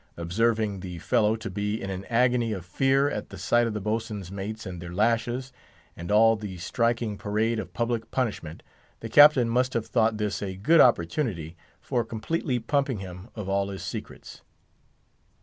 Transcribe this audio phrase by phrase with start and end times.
[0.17, 3.79] Observing the fellow to be in an agony of fear at the sight of the
[3.79, 5.53] boatswain's mates and their lashes,
[5.95, 8.63] and all the striking parade of public punishment,
[9.01, 13.69] the Captain must have thought this a good opportunity for completely pumping him of all
[13.69, 14.41] his secrets.